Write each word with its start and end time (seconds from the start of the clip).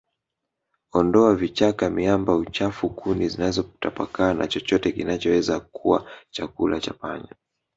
Ondoa 0.93 1.35
vichaka 1.35 1.89
miamba 1.89 2.35
uchafu 2.35 2.89
kuni 2.89 3.29
zilizotapakaa 3.29 4.33
na 4.33 4.47
chochote 4.47 4.91
kinachoweza 4.91 5.59
kuwa 5.59 6.09
chakula 6.31 6.79
cha 6.79 6.93
panya 6.93 7.35